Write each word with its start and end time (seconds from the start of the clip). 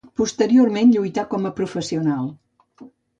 Posteriorment 0.19 0.93
lluità 0.95 1.25
com 1.33 1.45
a 1.49 1.51
professional. 1.59 2.25